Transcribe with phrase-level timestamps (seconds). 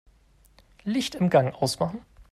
[0.83, 2.01] Licht im Gang ausmachen.